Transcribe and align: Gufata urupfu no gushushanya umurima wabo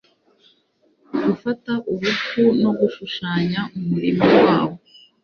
Gufata 1.23 1.73
urupfu 1.93 2.41
no 2.61 2.71
gushushanya 2.79 3.59
umurima 3.77 4.25
wabo 4.43 4.75